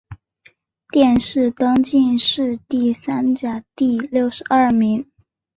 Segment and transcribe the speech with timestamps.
[0.89, 5.05] 殿试登进士第三甲第六十二名。